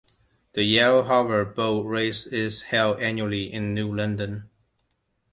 [0.53, 4.49] The Yale-Harvard Boat Race is held annually in New London.